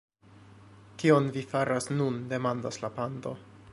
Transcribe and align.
"Kion 1.03 1.29
vi 1.35 1.43
faras 1.51 1.89
nun?" 1.99 2.17
demandas 2.33 2.81
la 2.87 2.91
pando. 2.97 3.35